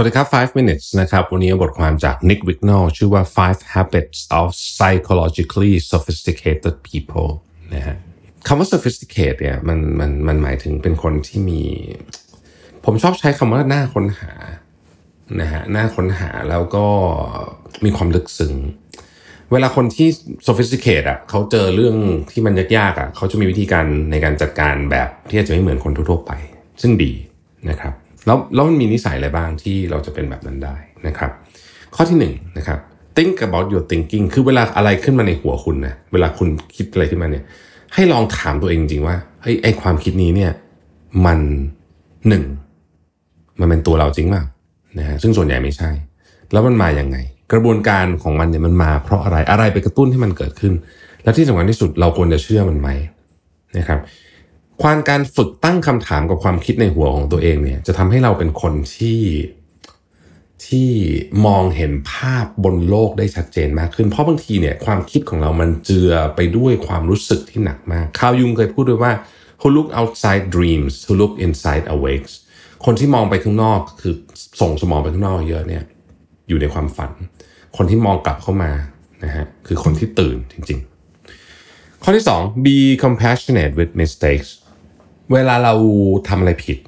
[0.00, 7.30] วัสดีครับ 5 minutes นะครับ วันนี้บทความจาก Nick Wignall ชื่อว่า five habits of psychologically sophisticated people
[7.74, 7.96] นะฮะ
[8.46, 11.62] คำว่า sophisticated เนี่ยมันมันมันหมายถึงเป็นคนที่มี
[12.84, 14.32] ผมชอบใช้คำว่าหน่าค้นหา
[15.40, 16.86] นะฮะหน่าค้นหาแล้วก็
[17.84, 18.54] มีความลึกซึ้ง
[19.52, 20.08] เวลาคนที่
[20.46, 21.96] sophisticated อะเขาเจอเรื่อง
[22.32, 26.32] ที่มันยากๆอะเขาจะมีวิธีการในการจัดการแบบที่อาจจะไม่เหมือนคนทั่วๆไป
[26.82, 27.12] ซึ่งดี
[27.70, 27.94] นะครับ
[28.26, 31.30] แล้วแล้วมันมีนิสัยอะไรบ้างที่เราจะเป็นแบบนั้นได้นะครับ
[31.94, 32.78] ข้อที่หนึ่งนะครับ
[33.16, 37.44] think about your thinking คือเวลาอะไรขึ้นมาในหัวคุณนะเวลาคุณคิดอะไรขึ้นมาเนี่ย
[37.94, 40.52] ให้ลองถามตัวเองจริงว่าเฮ้ยไอความคิดนี้เนี่ย
[41.26, 41.40] มัน
[42.28, 42.44] หนึ่ง
[43.60, 44.42] มันเป็นตัวเราจริงป่า
[44.98, 45.90] นะฮะซึ่งส่วนใหญ่ไม่ใช่
[46.52, 47.16] แล้วมันมาอย่างไง
[47.52, 50.72] กระบวนการของมันเนี่ยมันมาเพราะอะไรอะไรไปกระตุ้นให้มันเกิดขึ้น
[51.24, 52.88] และที่สำคัญที่สุดเราควรจะเชื่อมันไหม
[53.78, 54.00] นะครับ
[54.82, 59.20] ความการฝึกตั้งคำถามกับความคิดในหัวของตัวเองเนี่ย จะทำให้เราเป็นคนที่
[60.66, 60.90] ที่
[61.46, 69.12] มองเห็นภาพบนโลกได้ชัดเจนมากขึ้น เพราะบางทีเนี่ยความคิดของเรามันเจือไปด้วยความรู้สึกที่หนักมากคาวยุงเคยพูดด้วยว่า
[69.60, 72.32] who look outside dreams who look inside awakes
[72.84, 74.14] คนที่มองไปข้างนอกคือ
[74.60, 75.84] ส่งสมองไปข้างนอกเยอะเนี่ย
[76.48, 77.10] อยู่ในความฝัน
[77.76, 78.72] คนที่มองกลับเข้ามา
[79.24, 84.48] นะฮะคือคนที่ตื่นจริง ๆ ข้อที่ 2 be compassionate with mistakes
[85.32, 85.74] เวลาเรา
[86.28, 86.78] ทำอะไรผิด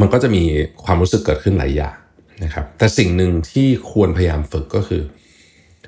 [0.00, 0.42] มันก็จะมี
[0.84, 1.96] ความรู้สึกเกิดขึ้นหลายอย่าง
[2.44, 5.02] นะครับ แต่สิ่งหนึ่งที่ควรพยายามฝึกก็คือ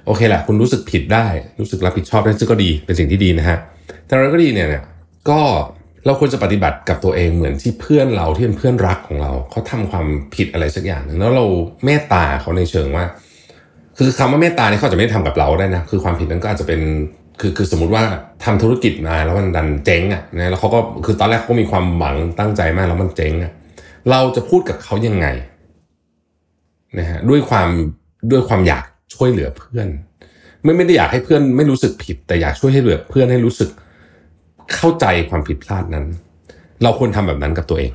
[0.06, 1.26] โอเคแหละคุณรู้สึกผิดได้
[1.60, 3.58] รู้สึกรับผิดชอบได้ซึ่งก็ดีเป็นสิ่งที่ดีนะฮะ
[4.06, 4.84] แต่เราก็ดีเนี่ยเนี่ย
[5.30, 5.40] ก็
[6.06, 11.44] เราควรจะปฏิบัติกับตัวเองเหมือนที่เพื่อนเราที่เป็นเพื่อนรักของเราเขาทำความผิดอะไรสักอย่างหนึ่งแล้วเรา
[11.84, 13.04] เมตตาเขาในเชิงว่า
[13.98, 16.80] คือคำว่าเมตตาเนี่ยเขาจะไม่ได้ทำกับเราได้นะคือความผิดนั้นก็อาจจะเป็น
[17.40, 18.04] คือคือสมมติว่า
[18.44, 23.52] ทำธุรกิจมาแล้วมันดันเจ๊งอะนะแล้วเขาก็คือตอนแรกเขามีความหวังตั้งใจมากแล้วมันเจ๊งอะ
[24.10, 25.26] เราจะพูดกับเขายังไง
[26.98, 27.68] นะฮะด้วยความ
[28.30, 28.84] ด้วยความอยาก
[29.14, 29.88] ช่วยเหลือเพื่อน
[30.62, 33.70] ไม่ไม่ได้อยากให้เพื่อนไม่รู้สึกผิด แต่อยากช่วยให้เหลือเพื่อนให้รู้สึก
[34.74, 36.04] เข้าใจความผิดพลาดนั้น
[36.82, 37.92] เราควรทำแบบนั้นกับตัวเอง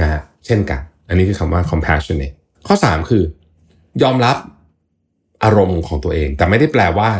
[0.00, 3.22] นะฮะเช่นกัน อันนี้คือคำว่า compassionate ข้อ 3 คือ
[4.02, 4.36] ยอมรับ
[5.44, 7.10] อารมณ์ของตัวเอง แต่ไม่ได้แปลว่า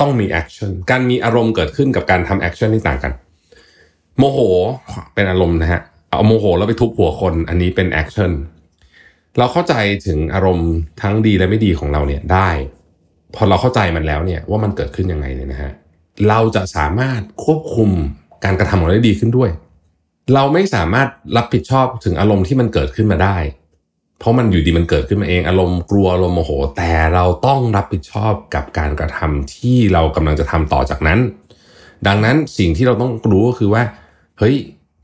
[0.00, 3.12] ต้องมี action การมีอารมณ์เกิดขึ้นกับการทำ action ที่ต่างกัน
[4.18, 4.38] โมโห
[5.14, 8.30] เป็นอารมณ์นะฮะเอาโมโหแล้วไปทุบหัวคนอันนี้เป็น action
[9.38, 9.74] เราเข้าใจ
[10.06, 10.70] ถึงอารมณ์
[11.02, 12.48] ทั้งดีและไม่ดีของเราเนี่ยได้
[13.34, 15.72] พอเราเข้าใจมันแล้วเนี่ยว่ามันเกิดขึ้นยังไงเนี่ยนะฮะ
[16.28, 17.90] เราจะสามารถควบคุม
[18.44, 19.50] การกระทำของเราได้ดีขึ้นด้วย
[20.34, 23.36] เราไม่สามารถรับผิดชอบถึงอารมณ์ที่มันเกิดขึ้นมาได้
[24.18, 31.18] เพราะมันอยู่ดีมันเกิดขึ้นมาเองอารมณ์กลัวอารมณ์โมโห แต่เราต้องรับผิดชอบกับการกระทำที่เรากำลังจะทำต่อจากนั้น
[32.06, 33.82] ดังนั้นสิ่งที่เราต้องรู้ก็คือว่า
[34.38, 34.54] เฮ้ย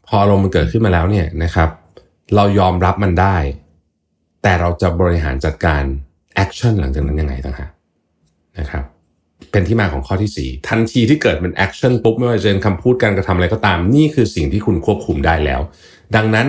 [0.06, 1.68] พออารมณ์มันเกิดขึ้นมาแล้วเนี่ยนะครับ
[2.34, 3.36] เรายอมรับมันได้
[4.42, 5.82] แต่เราจะบริหารจัดการ
[6.34, 7.70] action หลังจากนั้นยังไงต่างหาก
[8.58, 8.84] นะครับ
[9.50, 15.60] เป็นที่มาของข้อที่ 4 ทันทีที่เกิดเป็น action ปุ๊บไม่ว่าจะเป็นคำพูดการกระทำอะไรก็ตาม นี่คือสิ่งที่คุณควบคุมได้แล้ว
[16.16, 16.46] ดังนั้น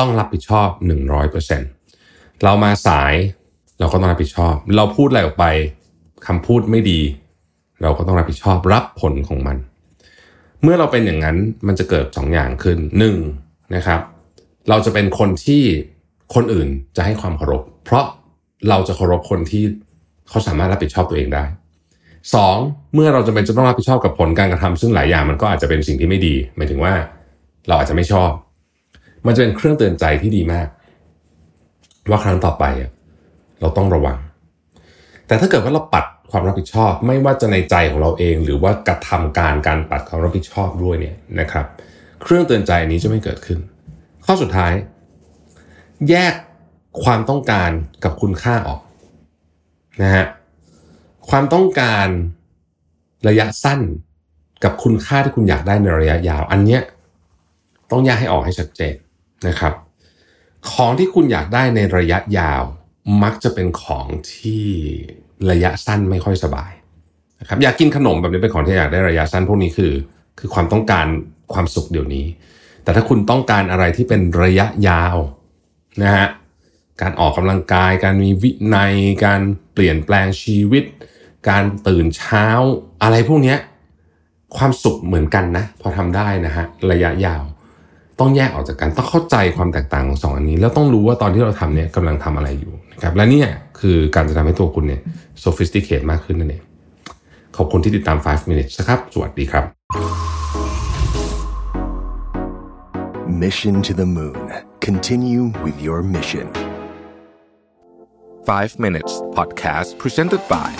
[0.00, 0.68] ต้องรับผิดชอบ
[1.56, 3.14] 100%เรามาสาย
[3.80, 5.44] เราก็ต้องรับผิดชอบ เราพูดอะไรออกไป
[6.26, 7.00] คำพูดไม่ดี
[7.82, 9.56] เราก็ต้องรับผิดชอบรับผลของมัน
[10.62, 12.78] เมื่อเราเป็นอย่างนั้นมันจะเกิด 2 อย่างขึ้น
[13.26, 14.00] 1นะครับ
[14.68, 15.62] เราจะเป็นคนที่
[16.34, 18.04] คนอื่นจะให้ความเคารพ เพราะ
[18.68, 19.62] เราจะเคารพคนที่
[20.28, 21.44] เขาสามารถรับผิดชอบตัวเองได้
[22.18, 22.94] 2.
[22.94, 26.94] เมื่อเราจะเป็นจะต้องรับผิดชอบกับผลการกระทำซึ่งหลายอย่างมันก็อาจจะเป็นสิ่งที่ไม่ดี หมายถึงว่า
[27.68, 28.32] เราอาจจะไม่ชอบ
[29.26, 30.66] มันจะเป็นเครื่องเตือนใจที่ดีมาก
[32.10, 32.64] ว่าครั้งต่อไป
[33.60, 34.18] เราต้องระวัง
[35.26, 41.66] แต่ถ้าเกิดว่าเราปัดความรับผิดชอบ ไม่ว่าจะในใจของเราเอง หรือว่ากระทำการการปัดความรับผิดชอบด้วยเนี่ยนะครับ
[42.22, 43.58] เครื่องเตือนใจนี้จะไม่เกิดขึ้น
[44.24, 44.72] ข้อสุดท้าย
[46.10, 46.34] แยก
[47.04, 47.70] ความต้องการ
[48.04, 48.80] กับคุณค่าออก
[50.02, 50.26] นะฮะ
[51.30, 52.06] ความต้องการ
[53.28, 53.80] ระยะสั้น
[54.64, 56.80] กับคุณค่าที่คุณอยากได้ในระยะยาว อันเนี้ย
[57.90, 58.94] ต้องแยกให้ออกให้ชัดเจน
[59.48, 59.74] นะครับ
[60.72, 62.62] ของที่คุณอยากได้ในระยะยาว
[63.22, 64.64] มักจะเป็นของที่
[65.50, 66.72] ระยะสั้นไม่ค่อยสบาย
[67.40, 69.92] นะครับอยากกินขนมแบบนี้เป็นของที่อยากได้ระยะสั้นพวกนี้คือ
[70.38, 71.06] คือความต้องการ
[71.52, 72.26] ความสุขเดี๋ยวนี้
[72.82, 75.16] แต่ถ้าคุณต้องการอะไรที่เป็นระยะยาว
[76.02, 76.26] นะฮะ
[77.00, 78.94] การออกกำลังกาย การมีวินัย
[79.24, 79.40] การ
[79.72, 80.84] เปลี่ยนแปลงชีวิต
[81.48, 82.46] การตื่นเช้า
[83.02, 83.56] อะไรพวกนี้
[84.56, 87.42] ความสุขเหมือนกันนะ พอทำได้นะฮะระยะยาว
[88.20, 93.48] ต้องแยกออกจากกันต้องเข้าใจความแตกต่างของสองอันนี้ แล้วต้องรู้ว่าตอนที่เราทำเนี่ยกำลังทำอะไรอยู่นะครับและเนี่ย
[93.80, 95.00] คือการจะทำให้ตัวคุณเนี่ย
[95.44, 96.62] sophisticate มากขึ้นนั่นเอง
[97.56, 99.64] ขอบคุณที่ติดตาม 5 minutes นะครับ สวัสดีครับ
[103.42, 104.46] Mission to the Moon.
[104.88, 106.46] Continue with your mission.
[108.46, 110.70] 5 minutes podcast presented by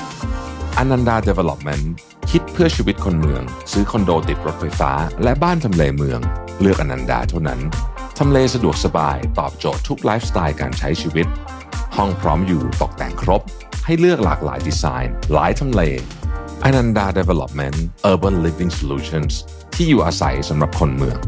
[0.80, 1.84] Ananda Development
[2.30, 6.20] คิดเพื่อชีวิตคนเมือง ซื้อคอนโดติดรถไฟฟ้า และบ้านทำเลเมือง
[6.60, 7.60] เลือกอนันดาเท่านั้น
[8.18, 11.26] ทำเลสะดวกสบายตอบโจทย์ทุกไลฟ์สไตล์การใช้ชีวิต
[11.96, 13.42] ห้องพร้อมอยู่ตกแต่งครบ
[13.84, 15.82] ให้เลือกหลากหลายดีไซน์ หลายทำเล
[16.64, 17.76] อนันดา Development
[18.10, 19.32] Urban Living Solutions
[19.74, 21.18] ที่อยู่อาศัยสำหรับคนเมือง